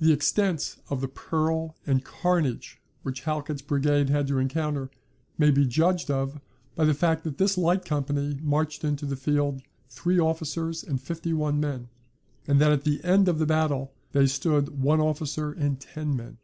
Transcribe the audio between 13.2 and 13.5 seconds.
of the